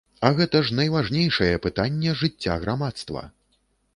А 0.27 0.29
гэта 0.37 0.59
ж 0.67 0.77
найважнейшае 0.79 1.51
пытанне 1.67 2.15
жыцця 2.23 2.57
грамадства. 2.63 3.21